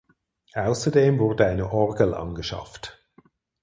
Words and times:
Außerdem 0.55 1.19
wurde 1.19 1.45
eine 1.45 1.71
Orgel 1.71 2.15
angeschafft. 2.15 2.99